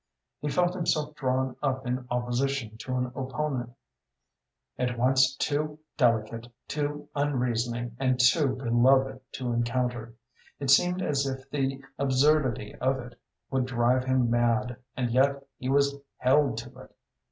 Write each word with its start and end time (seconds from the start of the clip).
He 0.39 0.49
felt 0.49 0.73
himself 0.73 1.13
drawn 1.13 1.55
up 1.61 1.85
in 1.85 2.07
opposition 2.09 2.75
to 2.79 2.95
an 2.97 3.11
opponent 3.13 3.73
at 4.75 4.97
once 4.97 5.35
too 5.35 5.77
delicate, 5.95 6.47
too 6.67 7.07
unreasoning, 7.13 7.95
and 7.99 8.19
too 8.19 8.55
beloved 8.55 9.19
to 9.33 9.53
encounter. 9.53 10.15
It 10.59 10.71
seemed 10.71 11.03
as 11.03 11.27
if 11.27 11.47
the 11.51 11.83
absurdity 11.99 12.73
of 12.77 12.97
it 12.97 13.19
would 13.51 13.67
drive 13.67 14.05
him 14.05 14.27
mad, 14.27 14.77
and 14.97 15.11
yet 15.11 15.45
he 15.59 15.69
was 15.69 15.95
held 16.17 16.57
to 16.57 16.79
it. 16.79 16.95